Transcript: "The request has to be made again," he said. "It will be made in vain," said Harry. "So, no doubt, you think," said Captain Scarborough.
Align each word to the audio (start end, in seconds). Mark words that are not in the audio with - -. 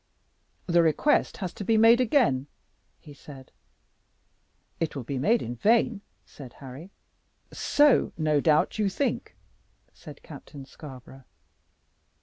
"The 0.65 0.81
request 0.81 1.37
has 1.45 1.53
to 1.53 1.63
be 1.63 1.77
made 1.77 2.01
again," 2.01 2.47
he 2.99 3.13
said. 3.13 3.51
"It 4.79 4.95
will 4.95 5.03
be 5.03 5.19
made 5.19 5.43
in 5.43 5.53
vain," 5.53 6.01
said 6.25 6.53
Harry. 6.53 6.89
"So, 7.53 8.11
no 8.17 8.39
doubt, 8.41 8.79
you 8.79 8.89
think," 8.89 9.35
said 9.93 10.23
Captain 10.23 10.65
Scarborough. 10.65 11.25